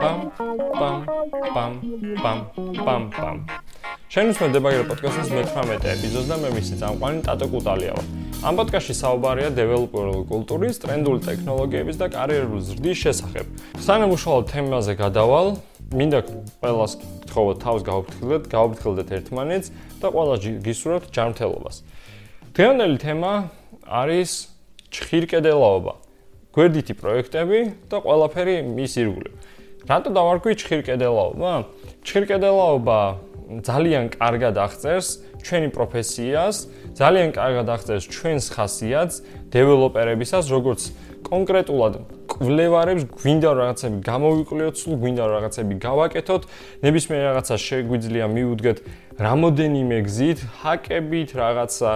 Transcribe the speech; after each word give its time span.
პამ 0.00 0.20
პამ 0.78 1.00
პამ 1.54 1.72
პამ 2.22 2.40
პამ 2.84 3.04
პამ 3.16 3.38
შენუსმე 4.10 4.46
დებაგერ 4.50 4.88
პოდკასტის 4.88 5.28
მე-18 5.30 5.84
ეპიზოდს 5.86 6.30
და 6.32 6.36
მე 6.42 6.48
მისი 6.56 6.78
წამყვანი 6.80 7.20
ტატო 7.26 7.46
კუტალია 7.52 7.92
ვარ. 7.94 8.06
ამ 8.42 8.56
პოდკასტში 8.58 8.94
საუბარია 8.98 9.50
დეველოპერული 9.54 10.24
კულტურის, 10.26 10.80
ტრენდული 10.82 11.22
ტექნოლოგიების 11.28 12.00
და 12.00 12.06
კარიერული 12.16 12.62
ზრდის 12.70 12.98
შესახებ. 13.04 13.46
სანამ 13.86 14.10
უშუალოდ 14.16 14.46
თემაზე 14.50 14.92
გადავალ, 14.98 15.48
მინდა 15.94 16.20
ყველას 16.58 16.92
გთხოვოთ 17.30 17.58
თავს 17.62 17.82
გაუფრთხილდეთ, 17.86 18.42
გაუფრთხილდეთ 18.50 19.08
ერთმანეთს 19.14 19.68
და 20.02 20.06
ყველა 20.10 20.34
გისურვებთ 20.66 21.08
ჯანმრთელობას. 21.14 21.76
დღევანდელი 22.50 22.98
თემა 22.98 23.32
არის 23.90 24.30
ჭხირკედელაობა. 24.94 25.94
გვერდითი 26.54 26.94
პროექტები 26.94 27.58
და 27.90 27.96
ყველაფერი 28.06 28.56
მის 28.70 28.92
ირგვლივ. 29.02 29.34
რატო 29.90 30.10
დავარქვი 30.14 30.52
ჭხირკედელაობა? 30.62 31.52
ჭხირკედელაობა 32.06 32.98
ძალიან 33.66 34.04
კარგად 34.14 34.54
აღწერს 34.62 35.08
ჩვენი 35.42 35.68
პროფესიას, 35.74 36.56
ძალიან 36.94 37.30
კარგად 37.34 37.66
აღწერს 37.66 38.04
ჩვენს 38.06 38.46
ხასიათს 38.54 39.16
დეველოპერებისას, 39.50 40.44
როგორც 40.54 40.80
კონკრეტულად 41.26 41.94
კვლევარებს 42.30 43.04
გვინდა 43.10 43.50
რაღაცები 43.58 43.98
გამოვიკვლიოთ, 44.06 44.74
სულ 44.78 44.94
გვინდა 45.02 45.24
რაღაცები 45.34 45.74
გავაკეთოთ, 45.82 46.42
ნებისმიერ 46.86 47.22
რაღაცას 47.26 47.60
შეგვიძლია 47.60 48.26
მიუდგეთ 48.30 48.78
რამოდენიმე 49.20 49.98
გზით, 50.08 50.38
ჰაკებით, 50.64 51.34
რაღაცა 51.36 51.90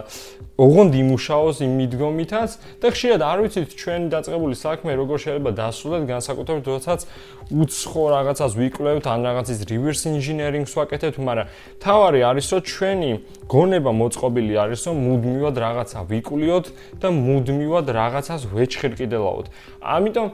ოღონდ 0.60 0.92
იმუშაოს 0.92 1.62
იმ 1.64 1.72
მიდგომითაც 1.80 2.50
და 2.84 2.86
ხშირად 2.92 3.20
არ 3.24 3.38
ვიცით 3.42 3.72
ჩვენ 3.80 4.02
დაწყებული 4.12 4.54
საქმე 4.60 4.92
როგორ 5.00 5.16
შეიძლება 5.24 5.50
დასრულდეს 5.56 6.04
განსაკუთრებით 6.12 6.66
როდესაც 6.68 7.00
უცხო 7.48 8.04
რაღაცას 8.12 8.52
ვიკვლევთ 8.60 9.04
ან 9.08 9.20
რაღაცის 9.24 9.58
reverse 9.72 10.04
engineering-ს 10.12 10.76
ვაკეთებთ, 10.76 11.16
მაგრამ 11.24 11.48
თავარი 11.80 12.20
არის 12.28 12.46
რომ 12.52 12.60
ჩვენი 12.70 13.10
გონება 13.48 13.90
მოწყობილი 14.04 14.54
არის 14.60 14.80
რომ 14.84 14.96
მუდმივად 15.08 15.56
რაღაცა 15.64 15.98
ვიკვლიოთ 16.12 16.66
და 17.00 17.08
მუდმივად 17.08 17.86
რაღაცას 17.88 18.42
ვეჭხერკიდელავთ. 18.52 19.46
ამიტომ 19.80 20.26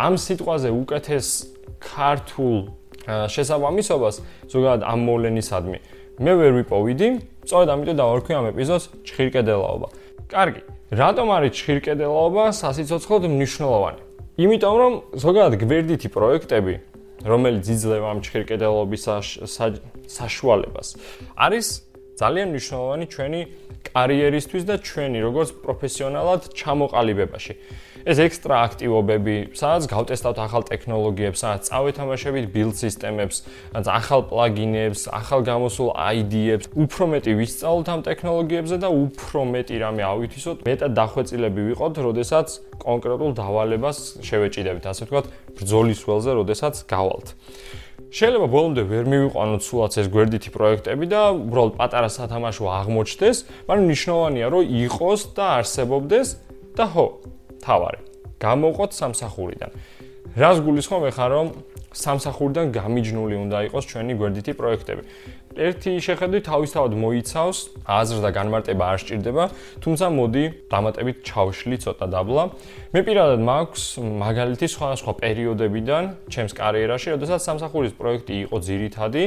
ამ 0.00 0.14
სიტყვაზე 0.16 0.68
უკეთეს 0.72 1.28
ქართულ 1.78 2.56
შესაბამისობას 3.08 4.16
ზოგადად 4.52 4.82
ამ 4.84 4.98
მოვლენისადმი 5.08 5.97
მე 6.18 6.32
ვერ 6.34 6.52
ვიპოვიდი, 6.58 7.08
სწორედ 7.46 7.68
ამიტომ 7.74 7.96
დავარქვი 7.98 8.32
ამ 8.34 8.46
ეპიზოდს 8.50 8.84
ჭხირკედელაობა. 9.06 9.88
კარგი, 10.28 10.62
რატომ 10.98 11.26
არის 11.30 11.52
ჭხირკედელაობა 11.58 12.44
სასიცოცხლოდ 12.58 13.22
მნიშვნელოვანი? 13.38 14.00
იმიტომ 14.38 14.74
რომ 14.82 14.92
ზოგადად 15.14 15.54
გვერდითი 15.62 16.08
პროექტები, 16.10 16.74
რომელიც 17.22 17.64
იძლევა 17.70 18.06
ამ 18.14 18.18
ჭხირკედელაობის 18.26 19.02
საშუალებას, 20.10 20.88
არის 21.38 21.66
ძალიან 22.18 22.48
მნიშვნელოვანი 22.52 23.06
ჩვენი 23.14 23.40
კარიერისთვის 23.94 24.64
და 24.68 24.74
ჩვენი 24.82 25.18
როგორც 25.22 25.48
პროფესიონალად 25.64 26.40
ჩამოყალიბებაში. 26.58 27.54
ეს 28.08 28.18
ექსტრა 28.24 28.56
აქტივობები, 28.68 29.36
სადაც 29.58 29.82
გავტესტავთ 29.90 30.38
ახალ 30.38 30.62
ტექნოლოგიებს, 30.70 31.38
სადაც 31.42 31.62
წავეთამაშებით 31.68 32.46
build 32.54 32.74
სისტემებს, 32.78 33.36
ან 33.74 33.82
ახალ 33.84 34.22
პლაგინებს, 34.30 35.00
ახალ 35.12 35.40
გამოსულ 35.44 35.88
ID-ებს, 36.16 36.70
უფრო 36.72 37.04
მეტი 37.12 37.32
ვისწავლოთ 37.42 37.88
ამ 37.92 38.00
ტექნოლოგიებზე 38.08 38.76
და 38.80 38.88
უფრო 38.88 39.40
მეტი 39.54 39.76
რამე 39.82 40.02
ავითვისოთ, 40.08 40.58
მეტად 40.70 40.92
დახვეწილები 40.94 41.60
ვიყოთ, 41.68 41.94
როდესაც 42.06 42.46
კონკრეტულ 42.78 43.30
დავალებას 43.34 43.98
შევეჭიდებით, 44.24 44.84
ასე 44.88 45.02
ვთქვათ, 45.04 45.26
ბრძოლის 45.58 46.00
ველზე, 46.06 46.30
როდესაც 46.38 46.74
გავალთ. 46.88 47.28
შეიძლება 48.08 48.46
ბოლომდე 48.48 48.82
ვერ 48.88 49.04
მივიყვანოთ 49.12 49.62
სულაც 49.68 49.92
ეს 50.00 50.06
გვერდითი 50.08 50.50
პროექტები 50.54 51.06
და 51.12 51.22
უბრალოდ 51.36 51.74
პატარა 51.76 52.08
სათამაშო 52.08 52.64
აღმოჩნდეს, 52.72 53.36
მაგრამ 53.68 53.86
ნიშნავენია 53.92 54.46
რომ 54.48 54.62
იყოს 54.88 55.20
და 55.36 55.44
არსებობდეს 55.60 56.28
და 56.72 56.84
ხო, 56.88 57.06
თავარი. 57.60 58.00
გამოყოთ 58.40 58.90
სამსახურიდან. 58.96 59.70
რას 60.40 60.58
გულისხმობ 60.64 61.02
ახლა 61.10 61.26
რომ 61.34 61.46
სამსახურიდან 61.92 62.66
გამიჯნული 62.72 63.34
უნდა 63.44 63.58
იყოს 63.68 63.84
ჩვენი 63.90 64.12
გვერდითი 64.20 64.52
პროექტები. 64.56 65.02
ერთი 65.58 65.92
შეხედვით 65.98 66.46
თავისთავად 66.48 66.92
მოიცავს, 66.94 67.58
აზრს 67.84 68.20
და 68.22 68.30
განმარტება 68.32 68.84
არ 68.94 68.98
სჭირდება, 69.02 69.44
თუმცა 69.82 70.06
მოდი 70.14 70.44
დამატებით 70.70 71.16
ჩავშლი 71.26 71.76
ცოტა 71.82 72.06
დაბლა. 72.14 72.44
მე 72.94 73.00
პირადად 73.02 73.40
მაქვს 73.42 73.84
მაგალითი 73.98 74.66
სხვადასხვა 74.70 75.12
პერიოდებიდან 75.18 76.02
ჩემს 76.30 76.52
კარიერაში, 76.54 77.08
როდესაც 77.18 77.40
სამსახურის 77.42 77.94
პროექტი 77.98 78.34
იყო 78.46 78.56
ძირითადი 78.62 79.24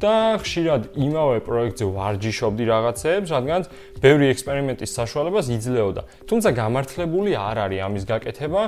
და 0.00 0.14
ხშირად 0.40 0.82
იმავე 0.96 1.38
პროექტზე 1.44 1.84
ვარჯიშობდი 1.92 2.64
რაღაცებს, 2.72 3.28
რადგან 3.32 3.60
ბევრი 4.00 4.26
ექსპერიმენტის 4.32 4.90
საშუალებას 4.96 5.46
იძლეოდა. 5.56 6.02
თუმცა 6.28 6.48
გამართლებული 6.52 7.32
არ 7.36 7.56
არის 7.68 7.80
ამის 7.86 8.04
გაკეთება. 8.04 8.62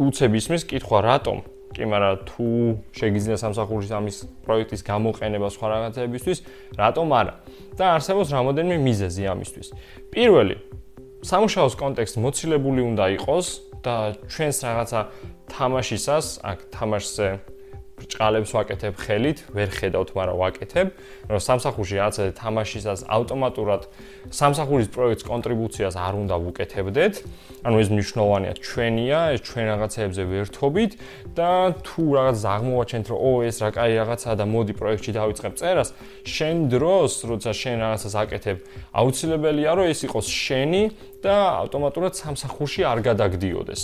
უცებ 0.00 0.32
ისმის 0.40 0.64
კითხვა 0.64 0.98
რატომ 1.04 1.59
კი, 1.70 1.86
მაგრამ 1.86 2.16
თუ 2.26 2.46
შეგიძლია 2.98 3.36
სამსახურის 3.38 3.90
ამის 3.94 4.16
პროექტის 4.44 4.82
გამოყენება 4.82 5.48
სხვა 5.54 5.66
რაღაცებისთვის, 5.70 6.38
რატომ 6.74 7.06
არა? 7.20 7.34
და 7.78 7.84
არსებობს 7.96 8.28
რამოდენიმე 8.34 8.78
მიზეზი 8.84 9.22
ამისთვის. 9.30 9.68
პირველი, 10.12 10.56
სამუშაოს 11.24 11.74
კონტექსტი 11.80 12.18
მოცილებული 12.26 12.80
უნდა 12.90 13.04
იყოს 13.16 13.46
და 13.84 13.94
ჩვენს 14.28 14.58
რაღაცა 14.66 15.00
თამაშისას, 15.50 16.26
აქ 16.44 16.58
თამაშზე 16.74 17.28
ბრჭყალებს 18.00 18.50
ვაკეთებ 18.56 18.94
ხელით, 18.96 19.38
ვერ 19.52 19.68
ხედავთ, 19.76 20.08
მაგრამ 20.16 20.36
ვაკეთებ, 20.40 20.88
რომ 21.28 21.40
სამსახურში 21.44 21.94
რაღაცა 22.00 22.22
თამაშისას 22.40 23.00
ავტომატურად 23.12 23.82
სამსახურის 24.32 24.88
პროექტს 24.88 25.24
კონტრიბუციას 25.28 25.94
არ 26.00 26.14
უნდა 26.24 26.36
ვუკეთებდეთ. 26.40 27.14
ანუ 27.60 27.76
ეს 27.76 27.88
მნიშვნელოვანია 27.92 28.52
ჩვენია, 28.56 29.18
ეს 29.36 29.40
ჩვენ 29.44 29.64
რაღაცეებზე 29.70 30.22
ვერთობით 30.32 30.92
და 31.36 31.52
თუ 31.84 32.02
რაღაც 32.16 32.36
აღმოვაჩენთ, 32.40 33.06
რომ 33.12 33.18
ო 33.20 33.32
ეს 33.44 33.56
რა 33.60 33.70
კაი 33.76 33.92
რაღაცაა 34.00 34.34
და 34.40 34.44
მოდი 34.48 34.72
პროექტში 34.80 35.12
დავიწყებ 35.20 35.52
წერას, 35.60 35.88
შენ 36.24 36.56
დროს, 36.72 37.12
როცა 37.28 37.50
შენ 37.52 37.76
რაღაცას 37.84 38.14
აკეთებ, 38.16 38.56
აუცილებელია 38.96 39.70
რომ 39.76 39.86
ეს 39.92 40.00
იყოს 40.08 40.26
შენი 40.26 40.82
და 41.20 41.36
ავტომატურად 41.68 42.12
სამსახურში 42.16 42.80
არ 42.88 42.98
გადაგდიოდეს. 43.04 43.82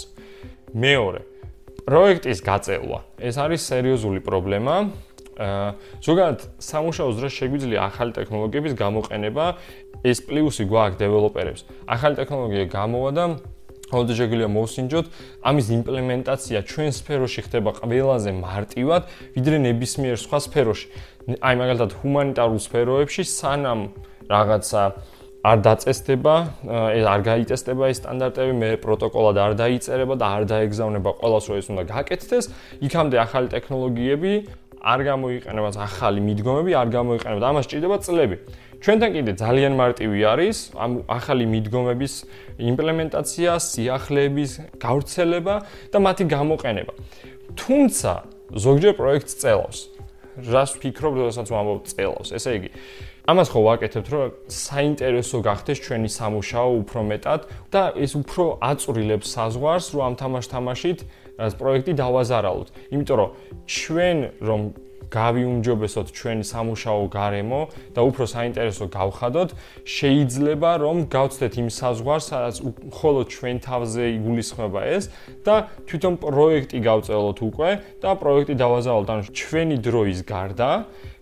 მეორე 0.73 1.36
პროექტის 1.87 2.43
გაწევა. 2.43 2.99
ეს 3.23 3.35
არის 3.39 3.63
სერიოზული 3.63 4.21
პრობლემა. 4.27 4.75
აა 5.37 5.69
ზოგადად 6.03 6.39
სამუშაოს 6.59 7.15
დროს 7.21 7.33
შეგვიძლია 7.39 7.81
ახალი 7.87 8.13
ტექნოლოგიების 8.19 8.75
გამოყენება. 8.75 9.45
ეს 10.03 10.19
პლუსი 10.27 10.65
გვაქვს 10.67 10.99
დეველოპერებს. 10.99 11.63
ახალი 11.87 12.15
ტექნოლოგია 12.21 12.65
გამოვა 12.67 13.11
და 13.15 13.25
ხოდა 13.87 14.13
შეგვიძლია 14.19 14.49
მოსინჯოთ 14.51 15.07
ამის 15.47 15.67
იმპლემენტაცია 15.79 16.59
ჩვენ 16.67 16.91
სფეროში 16.91 17.41
ხდება 17.47 17.71
ყველაზე 17.79 18.31
მარტივად, 18.35 19.03
ვიდრე 19.39 19.57
ნებისმიერ 19.63 20.17
სხვა 20.19 20.39
სფეროში. 20.43 20.87
აი 21.39 21.55
მაგალითად 21.63 21.91
ჰუმანიტარულ 22.03 22.61
სფეროებში 22.67 23.23
სანამ 23.23 23.81
რაღაცა 24.27 24.83
არ 25.47 25.59
დაწესდება, 25.63 26.35
ეს 26.97 27.05
არ 27.07 27.21
გაიწესდება 27.23 27.85
ეს 27.93 27.99
სტანდარტები, 28.03 28.53
მე 28.59 28.71
პროტოკოლად 28.83 29.37
არ 29.39 29.53
დაიწერება 29.63 30.15
და 30.19 30.27
არ 30.37 30.43
დაეგზავნება 30.51 31.11
ყოველს 31.23 31.47
რო 31.47 31.55
ეს 31.63 31.67
უნდა 31.71 31.83
გაკეთდეს, 31.87 32.45
იქამდე 32.83 33.17
ახალი 33.23 33.49
ტექნოლოგიები 33.55 34.33
არ 34.87 35.01
გამოიყენება, 35.07 35.69
ახალი 35.87 36.21
მიდგომები 36.27 36.73
არ 36.83 36.89
გამოიყენება 36.95 37.41
და 37.43 37.49
ამას 37.53 37.67
ჭირდება 37.71 37.97
წლები. 38.07 38.37
ჩვენთან 38.83 39.11
კიდე 39.17 39.33
ძალიან 39.41 39.73
მარტივი 39.79 40.21
არის 40.31 40.57
ამ 40.77 40.93
ახალი 41.09 41.45
მიდგომების 41.55 42.15
იმპლემენტაცია, 42.61 43.51
სიახლეების 43.57 44.51
გავრცელება 44.83 45.55
და 45.91 45.99
მათი 46.07 46.25
გამოყენება. 46.37 46.93
თუმცა 47.57 48.13
ზოგჯერ 48.53 48.93
პროექტს 49.01 49.35
წელავს. 49.43 49.79
რას 50.37 50.71
ვფიქრობ, 50.77 51.13
როდესაც 51.17 51.49
ვამბობ 51.49 51.89
წელავს? 51.89 52.29
ესე 52.37 52.51
იგი, 52.61 52.71
ამას 53.27 53.49
ხო 53.51 53.61
ვაკეთებთ, 53.67 54.09
რომ 54.15 54.35
საინტერესო 54.47 55.39
გახდეს 55.43 55.79
ჩვენი 55.83 56.09
სამუშაო 56.15 56.71
უფრო 56.87 57.01
მეტად 57.11 57.41
და 57.75 57.83
ეს 57.99 58.13
უფრო 58.15 58.45
აწვრილებს 58.63 59.27
საზღვარს, 59.35 59.87
რომ 59.99 60.03
ამ 60.07 60.15
თამაშ-თამაშით 60.23 60.99
რაც 61.35 61.53
პროექტი 61.59 61.93
დავაზარალოთ. 61.99 62.69
იმიტომ 62.95 63.17
რომ 63.19 63.31
ჩვენ 63.67 64.19
რომ 64.47 64.61
გავიუმჯობესოთ 65.07 66.07
ჩვენი 66.19 66.45
სამუშაო 66.47 67.03
გარემო 67.11 67.61
და 67.95 68.01
უფრო 68.07 68.25
საინტერესო 68.27 68.85
გავხადოთ, 68.91 69.51
შეიძლება 69.87 70.71
რომ 70.83 70.97
გავცდეთ 71.11 71.53
იმ 71.63 71.69
საზღვარს, 71.71 72.25
სადაც 72.31 72.57
მხოლოდ 72.91 73.27
ჩვენ 73.35 73.57
თავზე 73.67 74.03
იგულისხმება 74.19 74.81
ეს 74.97 75.05
და 75.47 75.55
თვითონ 75.87 76.15
პროექტი 76.23 76.79
გავწელოთ 76.89 77.39
უკვე 77.49 77.71
და 78.03 78.11
პროექტი 78.23 78.55
დავაზარალოთ. 78.55 79.09
ანუ 79.15 79.25
ჩვენი 79.31 79.77
დროის 79.83 80.19
გარდა 80.27 80.71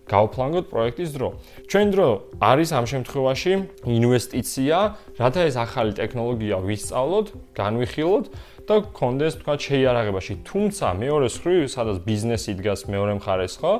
გავფლანგოთ 0.05 0.65
პროექტის 0.69 1.09
დრო. 1.17 1.29
ჩვენ 1.65 1.87
დრო 1.93 2.09
არის 2.37 2.69
ამ 2.77 2.85
შემთხვევაში 2.85 3.53
ინვესტიცია, 3.89 4.77
რათა 5.17 5.41
ეს 5.49 5.55
ახალი 5.57 5.91
ტექნოლოგია 5.97 6.57
ვისწავლოთ, 6.61 7.27
განვიხილოთ 7.57 8.25
და 8.65 8.75
გქონდეს 8.85 9.33
თქვა 9.41 9.55
შეიარაღებაში. 9.61 10.33
თუმცა 10.45 10.85
მეორე 10.97 11.27
მხრივ, 11.29 11.61
სადაც 11.69 11.97
ბიზნესი 12.05 12.51
დგას 12.57 12.81
მეორე 12.89 13.13
მხარეს, 13.21 13.53
ხო? 13.61 13.73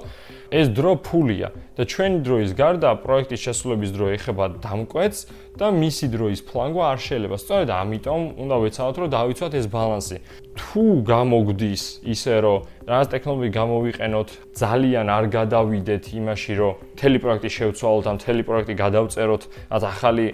ეს 0.53 0.69
დრო 0.77 0.91
ფულია 1.01 1.49
და 1.77 1.83
ჩვენი 1.89 2.17
დროის 2.21 2.51
გარდა 2.53 2.89
პროექტის 3.01 3.43
შესრულების 3.45 3.91
დრო 3.97 4.05
ეხება 4.13 4.45
დამკვეთს 4.61 5.19
და 5.55 5.67
მისი 5.71 6.05
დროის 6.11 6.41
ფლანგვა 6.49 6.83
არ 6.93 6.99
შეიძლება. 7.07 7.37
სწორედ 7.39 7.69
ამიტომ 7.71 8.21
უნდა 8.43 8.55
ვეცადოთ, 8.63 8.95
რომ 9.01 9.09
დავიცვათ 9.15 9.53
ეს 9.59 9.65
ბალანსი. 9.71 10.17
თუ 10.55 10.83
გამოგდის 11.03 11.83
ისე, 12.15 12.35
რომ 12.45 12.57
რაღაც 12.87 13.07
ტექნოლოგი 13.11 13.49
გამოვიყენოთ, 13.59 14.29
ძალიან 14.55 15.07
არ 15.11 15.25
გადავიდეთ 15.35 16.03
იმაში, 16.19 16.53
რომ 16.59 16.73
მთელი 16.95 17.17
პროექტი 17.23 17.49
შევცვალოთ, 17.55 18.05
ამ 18.07 18.15
მთელი 18.19 18.43
პროექტი 18.47 18.73
გადავწეროთ, 18.83 19.43
რაც 19.71 19.83
ახალი 19.83 20.25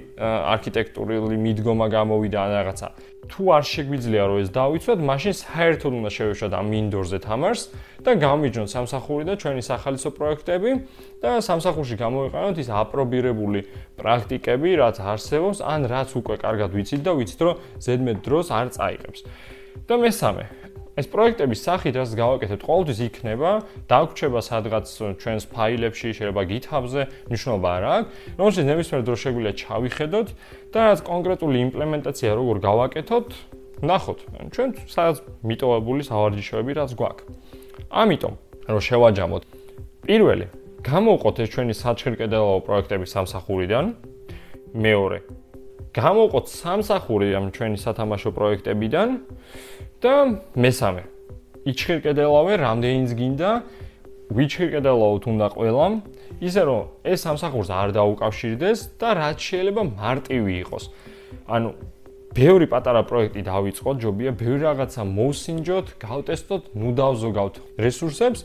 არქიტექტურული 0.55 1.35
მიდგომა 1.45 1.87
გამოვიდა 1.89 2.37
ან 2.37 2.51
რაღაცა. 2.57 2.87
თუ 3.31 3.43
არ 3.55 3.63
შეგვიძლია 3.63 4.23
რომ 4.27 4.37
ეს 4.43 4.49
დავიცვათ, 4.51 4.99
მაშინ 5.07 5.33
საერთოდ 5.39 5.93
უნდა 5.99 6.09
შევეშვათ 6.11 6.53
ამ 6.57 6.67
Windows-ზე 6.75 7.19
თამარს 7.21 7.61
და 8.03 8.11
გამიჯნოთ 8.17 8.69
სამსახური 8.75 9.23
და 9.29 9.33
ჩვენი 9.39 9.61
სახალისო 9.61 10.09
პროექტები 10.17 10.71
და 11.21 11.31
სამსახურში 11.39 11.95
გამოვიყენოთ 12.01 12.55
ის 12.59 12.69
აპრობირებული 12.81 13.59
პრაქტიკები, 14.01 14.69
რაც 14.83 14.95
არსებობს, 15.13 15.59
ან 15.61 15.81
რაც 15.91 16.09
უკვე 16.19 16.35
კარგად 16.41 16.69
ვიცით 16.75 17.01
და 17.05 17.11
ვიცით, 17.17 17.41
რომ 17.45 17.55
ზედმეტ 17.85 18.17
დროს 18.25 18.47
არ 18.51 18.67
წაიღებს. 18.75 19.21
და 19.87 19.95
მესამე, 19.97 20.45
ეს 20.99 21.07
პროექტების 21.07 21.59
სახით 21.63 21.95
რაც 21.95 22.11
გავაკეთებთ, 22.19 22.63
ყოველთვის 22.67 22.99
იქნება 23.07 23.51
დაგვრჩება 23.87 24.39
სადღაც 24.43 24.85
ჩვენს 25.21 25.43
ფაილებში, 25.55 26.07
შეიძლება 26.19 26.41
GitHub-ზე, 26.51 27.03
მნიშვნელობა 27.31 27.69
არ 27.71 27.83
აქვს, 27.95 28.09
რომელშიც 28.35 28.65
ნებისმიერ 28.67 29.01
დროს 29.07 29.19
შეგვიძლია 29.23 29.53
ჩავიხედოთ 29.61 30.27
და 30.75 30.79
რაც 30.91 30.99
კონკრეტული 31.07 31.57
იმპლემენტაცია 31.71 32.29
როგორ 32.35 32.55
გავაკეთოთ, 32.67 33.27
ნახოთ. 33.81 34.19
ჩვენ 34.51 34.69
სადაც 34.91 35.17
მიტოვებული 35.47 36.01
სავარჯიშოები 36.05 36.71
რაც 36.75 36.91
გვაქვს. 36.99 37.23
ამიტომ, 37.87 38.33
რომ 38.67 38.81
შევაჯამოთ, 38.87 39.43
პირველი, 40.05 40.45
გამოვყოთ 40.81 41.35
ეს 41.43 41.49
ჩვენი 41.55 41.73
საჩხერკედელო 41.77 42.53
პროექტების 42.67 43.09
სამსახურიდან. 43.15 43.85
მეორე, 44.71 45.19
გამოვყოთ 45.91 46.45
სამსახური 46.47 47.27
ამ 47.35 47.51
ჩვენი 47.51 47.77
სათამაშო 47.77 48.31
პროექტებიდან. 48.31 49.09
და 50.01 50.41
მესამე. 50.57 51.03
იჩხირკედელავე 51.69 52.53
რამდენიც 52.57 53.11
გინდა? 53.13 53.51
ვიჩხირკედელავთ 54.33 55.23
უნდა 55.29 55.47
ყველამ. 55.53 55.93
ისე 56.41 56.61
რომ 56.65 56.81
ეს 57.05 57.19
სამსახურს 57.21 57.69
არ 57.69 57.89
დაუკავშირდეს 57.99 58.79
და 58.97 59.09
რაც 59.13 59.37
შეიძლება 59.37 59.81
მარტივი 59.93 60.53
იყოს. 60.65 60.83
ანუ 61.45 61.69
ბევრი 62.33 62.65
პატარა 62.71 63.03
პროექტი 63.05 63.41
დავიწყოთ 63.45 63.95
ჯობია 64.01 64.31
ბევრი 64.41 64.61
რაღაცა 64.65 65.01
მოვსინჯოთ 65.05 65.87
გავტესტოთ 66.01 66.63
ნუ 66.79 66.89
დავზოგავთ 66.97 67.55
რესურსებს. 67.77 68.41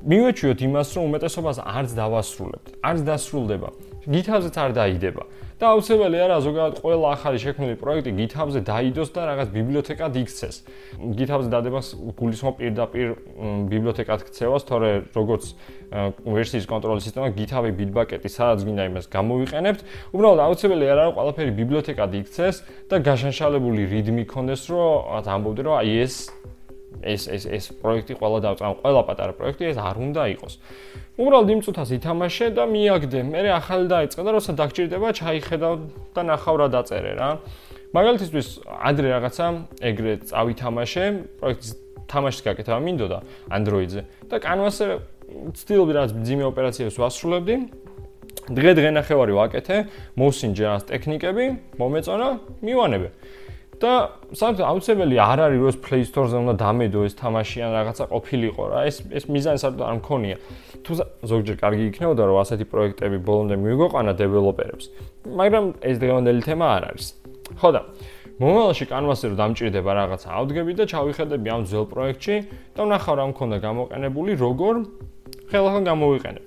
მივეჩვიოთ 0.00 0.60
იმას 0.64 0.88
რომ 0.96 1.02
უმეტესობას 1.10 1.58
არც 1.60 1.90
დავასრულებთ 1.92 2.66
არც 2.88 3.00
დასრულდება 3.04 3.68
გითაზეც 4.06 4.56
არ 4.56 4.70
დაიდება 4.76 5.24
და 5.60 5.76
აუცილებელი 5.76 6.18
არა 6.24 6.36
ზოგადად 6.40 6.78
ყველა 6.80 7.08
ახალი 7.20 7.38
შექმნილი 7.42 7.76
პროექტი 7.76 8.10
GitHub-ზე 8.16 8.60
დაიდოს 8.64 9.10
და 9.12 9.20
რაღაც 9.28 9.48
ბიბლიოთეკად 9.52 10.12
იქცეს. 10.24 10.56
GitHub-ზე 11.20 11.50
დადებას 11.52 11.86
გულისხმობ 12.16 12.54
პირდაპირ 12.64 13.08
ბიბლიოთეკად 13.68 14.24
ქცევას, 14.24 14.64
თორე 14.64 14.90
როგორც 15.12 15.52
ვერსიის 16.24 16.64
კონტროლის 16.64 17.04
სისტემა 17.12 17.28
GitHub-ი 17.36 17.76
Bitbucket-ი 17.76 18.28
სადაც 18.32 18.64
გინდა 18.64 18.88
იმას 18.88 19.06
გამოვიყენებთ, 19.12 19.80
უბრალოდ 20.16 20.40
აუცილებელი 20.48 20.90
არა 20.96 21.02
რომ 21.04 21.14
ყველაფერი 21.20 21.52
ბიბლიოთეკად 21.60 22.10
იქცეს 22.24 22.56
და 22.88 22.96
გაშანშალებული 23.04 23.84
README 23.84 24.24
ქონდეს, 24.32 24.64
რომ 24.72 25.28
ამბობდე 25.28 25.60
რომ 25.68 25.76
აი 25.76 25.92
ეს 26.08 26.32
ეს 27.02 27.22
ეს 27.30 27.44
ეს 27.46 27.64
პროექტი 27.80 28.14
ყველა 28.20 28.38
დავწამ, 28.44 28.74
ყველა 28.82 29.02
პატარა 29.08 29.32
პროექტი 29.38 29.64
ეს 29.70 29.78
არ 29.80 29.96
უნდა 30.00 30.22
იყოს. 30.34 30.54
უბრალოდ 31.20 31.48
იმ 31.54 31.60
წუთას 31.64 31.90
ითამაშე 31.96 32.46
და 32.56 32.64
მიაგდე. 32.66 33.20
მე 33.30 33.40
ახალი 33.60 33.86
დაიწყე 33.88 34.20
და 34.24 34.30
როცა 34.36 34.52
დაგჭირდება, 34.60 35.08
ჩაიხედავ 35.20 35.74
და 36.14 36.20
ნახავ 36.30 36.54
რა 36.60 36.66
დაწერე 36.74 37.12
რა. 37.16 37.30
მაგალითისთვის 37.90 38.48
ადრე 38.70 39.08
რაღაცა 39.14 39.46
ეგრე 39.82 40.12
წავითამაშე, 40.30 41.04
პროექტის 41.40 41.70
თამაშს 42.10 42.40
გაკეთა 42.46 42.74
მინდოდა 42.86 43.18
Android-ზე 43.50 44.02
და 44.30 44.36
Canvas-ზე 44.42 44.86
ცდილობდი 45.58 45.92
რაღაც 45.94 46.10
ძიმე 46.26 46.44
ოპერაციებს 46.50 46.96
ვასრულებდი. 46.98 47.54
დღე 48.50 48.72
დღე 48.74 48.90
ნახევარი 48.98 49.32
ვაკეთე, 49.36 49.76
მოსინჯე 50.18 50.64
ამ 50.66 50.80
ტექნიკები, 50.90 51.44
მომეწონა, 51.78 52.28
მივანებე. 52.66 53.08
და 53.80 53.92
საერთოდ 54.36 54.64
აუცილებელი 54.68 55.16
არ 55.24 55.40
არის 55.40 55.60
რომ 55.60 55.68
ეს 55.72 55.78
Play 55.80 56.02
Store-ზე 56.04 56.36
უნდა 56.44 56.54
დამედო 56.60 57.00
ეს 57.08 57.14
თამაში 57.16 57.58
ან 57.64 57.70
რაღაცა 57.72 58.04
ყოფილიყო 58.12 58.64
რა. 58.68 58.80
ეს 58.84 58.96
ეს 59.08 59.24
მიზანი 59.32 59.58
საერთოდ 59.62 59.84
არ 59.88 59.94
მქონია. 60.00 60.36
თუ 60.84 60.92
ზოგჯერ 61.30 61.56
კარგი 61.64 61.84
იქნებოდა 61.88 62.22
რომ 62.28 62.36
ასეთი 62.44 62.64
პროექტები 62.72 63.18
ბოლომდე 63.24 63.56
მიგვიყვანა 63.56 64.12
დეველოპერებს 64.20 64.84
მაგრამ 65.40 65.64
ეს 65.80 65.96
დღევანდელი 65.96 66.40
თემა 66.44 66.66
არ 66.76 66.82
არის. 66.92 67.06
ხო 67.60 67.68
და 67.72 67.80
მომავალში 68.40 68.84
Canvas-ზე 68.92 69.26
რომ 69.32 69.36
დამჭირდება 69.40 69.90
რაღაცა 70.00 70.28
ავდგები 70.28 70.72
და 70.76 70.84
ჩავიხედები 70.92 71.48
ამ 71.48 71.62
ძველ 71.68 71.86
პროექტში 71.92 72.36
და 72.76 72.80
ვნახავ 72.84 73.14
რა 73.16 73.24
მქონდა 73.32 73.56
გამოყენებული 73.64 74.32
როგორ 74.44 74.74
ხელახან 75.50 75.82
გამოვიყენებ. 75.88 76.44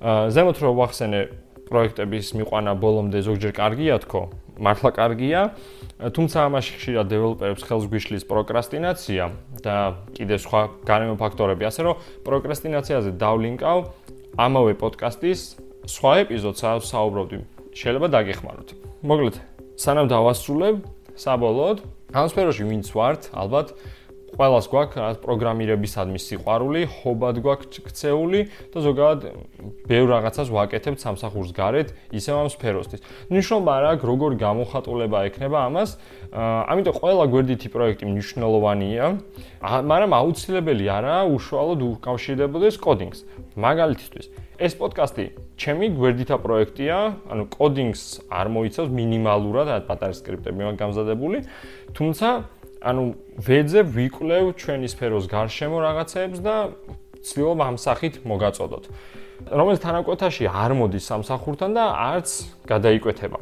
აა 0.00 0.28
ზემოთ 0.32 0.56
რო 0.64 0.70
ვახსენე 0.80 1.20
პროექტების 1.68 2.26
მიყვანა 2.40 2.72
ბოლომდე 2.82 3.18
ზოგჯერ 3.20 3.52
კარგია 3.52 3.96
თქო 4.04 4.20
მართლა 4.60 4.90
კარგია 4.92 5.40
თუმცა 6.00 6.38
ამაში 6.48 6.72
ხშირად 6.76 7.06
დეველოპერებს 7.12 7.64
ხელს 7.64 7.84
გვიშლის 7.88 8.24
პროკრასტინაცია 8.28 9.24
და 9.64 9.76
კიდე 10.16 10.36
სხვა 10.40 10.60
გარემო 10.88 11.16
ფაქტორები, 11.20 11.64
ასე 11.68 11.80
რომ 11.88 11.94
პროკრასტინაციაზე 12.28 13.10
დავლინკავ 13.20 13.78
ამავე 14.40 14.72
პოდკასტის 14.80 15.40
სხვა 15.88 16.12
ეპიზოდს, 16.24 16.62
საუბრობდი. 16.88 17.36
შეიძლება 17.70 18.08
დაგეხმაროთ. 18.10 18.68
მოკლედ, 19.06 19.36
სანამ 19.78 20.06
დავასრულებ, 20.10 20.76
საბოლოოდ, 21.14 21.78
ამ 22.10 22.26
სფეროში 22.30 22.64
ვინც 22.66 22.86
ვართ, 22.90 23.22
ალბათ 23.30 23.68
ყველას 24.36 24.66
გვაქვს 24.70 25.18
პროგრამირებისადმი 25.24 26.20
სიყვარული, 26.22 26.82
ჰობად 27.00 27.36
გვაქვს 27.44 27.82
ქცეული 27.86 28.40
და 28.72 28.78
ზოგადად 28.84 29.20
ბევრ 29.90 30.06
რაღაცას 30.14 30.48
ვაკეთებთ 30.54 30.98
სამსახურს 31.02 31.50
გარეთ 31.56 31.88
ისევ 32.14 32.34
ამ 32.46 32.48
სფეროსთვის. 32.54 33.00
ნიშნობა 33.30 33.72
რა 33.80 33.90
აქვს, 33.98 34.04
როგორი 34.06 34.36
გამოხატულება 34.38 35.18
ექნება 35.28 35.58
ამას. 35.66 35.98
ამიტომ 36.30 36.94
ყველა 37.00 37.24
გვერდითი 37.26 37.68
პროექტი 37.74 38.04
მნიშვნელოვანია, 38.06 39.04
მაგრამ 39.60 40.12
აუცილებელი 40.14 40.84
არაა 40.88 41.22
უშუალოდ 41.26 41.80
უკავშირდებოდეს 42.00 42.74
კოდინგს. 42.78 43.20
მაგალითისთვის, 43.58 44.26
ეს 44.60 44.72
პოდკასტი 44.78 45.24
ჩემი 45.58 45.86
გვერდითა 45.98 46.36
პროექტია, 46.38 46.96
ანუ 47.28 47.44
კოდინგს 47.50 48.30
არ 48.30 48.46
მოიცავს 48.54 48.88
მინიმალურად, 48.94 49.66
რა 49.68 49.78
პატარა 49.84 50.14
სკრიპტები 50.16 50.60
მაგ 50.70 50.76
გამზადებული, 50.80 51.38
თუმცა 51.92 52.28
ანუ 52.80 53.02
ვეძებ 53.44 53.86
ვიკვლევ 53.92 54.44
ჩვენი 54.56 54.88
სფეროს 54.88 55.26
გარშემო 55.28 55.78
რაღაცებს 55.84 56.38
და 56.40 56.54
ცდილობ 57.20 57.58
ამ 57.60 57.76
სახით 57.76 58.24
მოგაწოდოთ. 58.24 58.84
რომელიც 59.48 59.80
თანაკვეთაში 59.84 60.44
არ 60.48 60.72
მოდის 60.80 61.04
სამსახურთან 61.04 61.70
და 61.76 61.84
არც 62.12 62.28
გადაიკვეთება. 62.64 63.38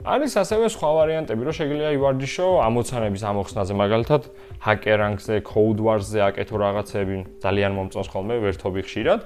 არის 0.00 0.32
ასევე 0.40 0.66
სხვა 0.72 0.90
ვარიანტები, 0.96 1.42
რომ 1.44 1.54
შეიძლება 1.60 1.90
ივარჯიშო 1.92 2.46
ამოცანების 2.64 3.22
ამოხსნაზე, 3.30 3.72
მაგალითად, 3.76 4.22
ჰაკერანგზე, 4.64 5.34
codewars-ზე 5.44 6.20
აკეთო 6.24 6.56
რაღაცები, 6.56 7.16
ძალიან 7.44 7.72
მომწონს 7.76 8.08
ხოლმე 8.08 8.34
ვერთობი 8.40 8.80
ხშირად. 8.88 9.20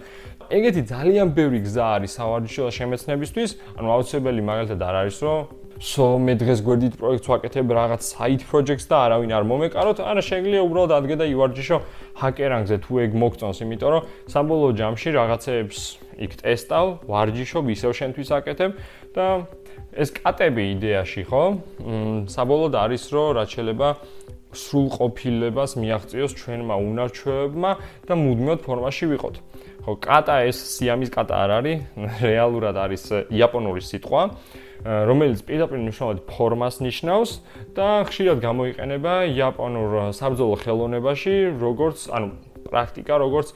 ეგეთი 0.50 0.82
ძალიან 0.90 1.28
ბევრი 1.30 1.60
გზა 1.62 1.86
არის 1.94 2.10
სავარჯიშო 2.18 2.64
შემეცნებისთვის, 2.74 3.50
ანუ 3.78 3.88
აუცილებელი 3.94 4.42
მაგალითად 4.50 4.80
არ 4.82 4.94
არის, 5.06 5.16
რომ 5.22 5.38
სო 5.82 6.06
მე 6.22 6.34
დღეს 6.38 6.60
გვერდით 6.62 6.94
პროექტს 7.00 7.28
ვაკეთებ 7.30 7.72
რაღაც 7.74 8.06
side 8.06 8.44
projects 8.46 8.86
და 8.86 9.00
არავინ 9.08 9.32
არ 9.34 9.46
მომეკაროთ, 9.50 10.02
არა 10.06 10.22
შეიძლება 10.22 10.62
უბრალოდ 10.68 10.92
ადგე 10.94 11.16
და 11.18 11.26
ივარჯიშო 11.34 11.78
ჰაკერანგზე 12.22 12.76
თუ 12.84 12.92
ეგ 13.04 13.16
მოგწონს, 13.18 13.58
იმიტომ 13.66 13.90
რომ 13.94 14.02
საბოლოო 14.30 14.72
ჯამში 14.78 15.10
რაღაცეებს 15.18 15.80
იქ 16.14 16.32
ტესტავ, 16.44 16.86
ვარჯიშობ, 17.10 17.64
ისევ 17.74 17.90
შენთვის 17.98 18.28
აკეთებ 18.38 18.70
და 19.18 19.26
ეს 19.98 20.10
კატები 20.14 20.62
იდეაში, 20.78 21.22
ხო? 21.26 21.42
მ 21.82 22.30
საბოლოოდ 22.30 22.74
არის 22.78 23.02
რომ 23.14 23.28
რაც 23.38 23.48
შეიძლება 23.58 23.88
სრულყოფილებას 24.54 25.76
მიაღწიოს 25.78 26.32
ჩვენმა 26.40 26.74
უნარჩვევებმა 26.88 27.70
და 28.08 28.14
მუდმივად 28.14 28.60
ფორმაში 28.64 29.04
ვიყოთ. 29.12 29.34
ხო, 29.84 29.92
კატა 30.00 30.36
ეს 30.48 30.58
სიამის 30.78 31.10
კატა 31.12 31.34
არ 31.44 31.50
არის, 31.58 31.78
რეალურად 32.28 32.76
არის 32.78 33.02
იაპონური 33.28 33.82
სიტყვა. 33.84 34.22
რომელიც 34.84 35.40
პირდაპირ 35.48 35.80
მნიშვნელოვნად 35.80 36.18
ფორმას 36.28 36.74
ნიშნავს 36.84 37.30
და 37.72 38.04
ხშირად 38.04 38.38
გამოიყენება 38.44 39.12
იაპონურ 39.32 40.12
საბრძოლო 40.12 40.56
ხელოვნებაში, 40.60 41.34
როგორც, 41.56 41.98
ანუ 42.12 42.28
პრაქტიკა, 42.68 43.14
როგორც 43.24 43.48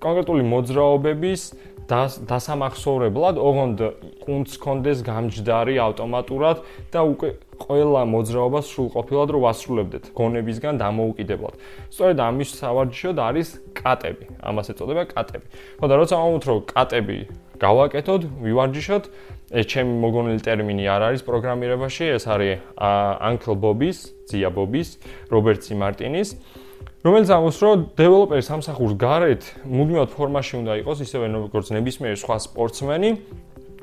კონკრეტული 0.00 0.42
მოძრაობების 0.48 1.42
დასამახსოვრებლად 1.90 3.36
ოღონდ 3.36 3.80
კუნც 4.24 4.56
კონდეს 4.62 5.02
გამჯდარი 5.04 5.76
ავტომატურად 5.84 6.62
და 6.94 7.00
უკვე 7.12 7.30
ყველა 7.70 8.02
მოძრაობას 8.10 8.66
სრულყოფილად 8.66 9.28
რო 9.30 9.38
ვასრულებდეთ 9.46 10.04
გონებისგან 10.18 10.74
დამოუკიდებლად. 10.82 11.54
სწორედ 11.94 12.18
ამის 12.18 12.48
სავარჯიშოდ 12.58 13.16
არის 13.22 13.48
კატები. 13.78 14.26
ამას 14.42 14.66
ეწოდება 14.74 15.06
კატები. 15.14 15.46
ხო 15.78 15.86
და 15.86 15.94
როცა 16.02 16.14
ამოთ 16.18 16.42
რომ 16.50 16.58
კატები 16.66 17.18
გავაკეთოთ, 17.60 18.22
ვივარჯიშოთ, 18.40 19.04
ეს 19.52 19.64
ჩემი 19.68 19.92
მოგონილი 20.00 20.40
ტერმინი 20.40 20.84
არ 20.88 21.02
არის 21.12 21.22
პროგრამირებაში, 21.28 22.04
ეს 22.16 22.24
არის 22.24 22.64
Uncle 23.20 23.56
Bobby-ს, 23.60 23.98
ძია 24.32 24.48
Bobby-ს, 24.48 24.96
რობერტ 25.28 25.60
C. 25.68 25.76
Martin-ის. 25.76 26.40
რომელიც 27.04 27.28
ამბობს, 27.32 27.58
რომ 27.64 27.76
დეველოპერი 27.96 28.42
სამსახურს 28.44 28.94
გარეთ 29.00 29.42
მუდმივად 29.64 30.10
ფორმაში 30.16 30.54
უნდა 30.60 30.72
იყოს, 30.84 30.98
ისევე 31.04 31.26
როგორც 31.48 31.66
ნებისმიერი 31.76 32.16
სხვა 32.20 32.36
სპორტსმენი. 32.44 33.10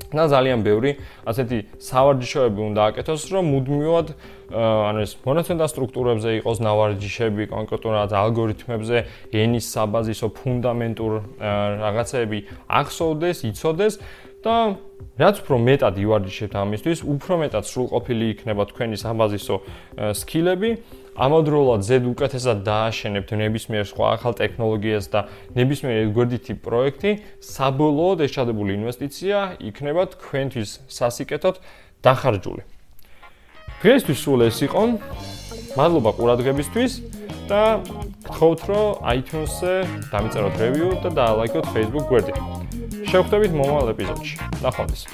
და 0.08 0.24
ძალიან 0.32 0.64
ბევრი 0.64 0.92
ასეთი 1.28 1.58
სავარჯიშოები 1.84 2.62
უნდა 2.64 2.82
აკეთოს, 2.90 3.24
რომ 3.28 3.44
მუდმივად 3.54 4.08
ანუ 4.56 5.00
ეს 5.04 5.12
მონაცემთა 5.28 5.68
სტრუქტურებზე 5.68 6.30
იყოს 6.40 6.58
ნავარჯიშები, 6.64 7.44
კონკრეტულად 7.52 8.12
ალგორითმებზე, 8.16 8.98
ენის 9.36 9.66
საბაზისო 9.76 10.28
ფუნდამენტურ 10.38 11.12
რაღაცები 11.84 12.40
ახსოვდეს, 12.72 13.38
იცოდეს 13.52 14.00
და 14.46 14.78
რაც 15.18 15.36
უფრო 15.42 15.56
მეტად 15.58 15.96
ივარჯიშებთ 15.98 16.56
ამისთვის, 16.62 17.00
უფრო 17.10 17.34
მეტად 17.42 17.64
სრულყოფილი 17.66 18.26
იქნება 18.38 18.64
თქვენი 18.70 18.98
საბაზისო 19.02 19.56
სკილები. 20.14 20.72
ამავდროულად 21.18 21.82
ზედ 21.82 22.04
უკეთესად 22.14 22.62
დააშენებთ 22.62 23.30
ნებისმიერ 23.42 23.86
სხვა 23.90 24.06
ახალ 24.22 24.34
ტექნოლოგიას 24.38 25.06
და 25.10 25.20
ნებისმიერ 25.58 26.14
გვერდითი 26.14 26.54
პროექტი, 26.62 27.12
საბოლოოდ 27.42 28.22
ეს 28.22 28.32
ჩადებული 28.38 28.78
ინვესტიცია 28.78 29.38
იქნება 29.58 30.04
თქვენთვის 30.14 30.70
სასიკეთოდ 30.86 31.56
დახარჯული. 32.06 32.64
დღესთვის 33.82 34.20
სულ 34.22 34.40
ეს 34.46 34.58
იყო. 34.62 34.82
მადლობა 35.78 36.12
ყურადღებისთვის 36.18 36.94
და 37.50 37.86
გთხოვთ 38.26 38.62
რომ 38.70 38.88
iTunes-ზე 39.18 39.74
დამიწეროთ 40.14 40.56
review 40.58 40.90
და 41.06 41.10
დაალაიქოთ 41.14 41.66
Facebook 41.74 42.06
გვერდი. 42.10 42.57
შევხვდებით 43.08 43.56
მომავალ 43.56 43.96
ეპიზოდში. 43.96 44.36
ნახვამდის. 44.64 45.08